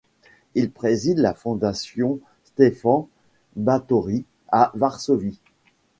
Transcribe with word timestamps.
Il 0.55 0.71
préside 0.71 1.19
la 1.19 1.35
Fondation 1.35 2.19
Stefan 2.43 3.07
Batory 3.55 4.25
à 4.47 4.71
Varsovie. 4.73 5.39